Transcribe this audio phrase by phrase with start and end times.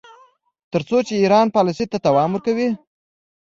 [0.71, 2.69] تر څو چې ایران پالیسۍ ته دوام ورکوي.